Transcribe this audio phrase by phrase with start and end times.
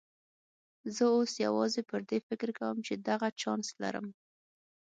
[0.95, 4.07] زه اوس یوازې پر دې فکر کوم چې دغه چانس لرم.